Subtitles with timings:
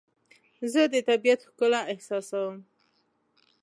[0.71, 2.55] زه د طبیعت ښکلا احساسوم.